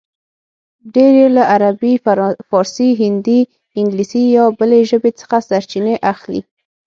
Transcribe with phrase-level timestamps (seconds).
[0.93, 1.93] ډېر یې له عربي،
[2.49, 3.39] فارسي، هندي،
[3.79, 6.41] انګلیسي یا بلې ژبې څخه سرچینې اخلي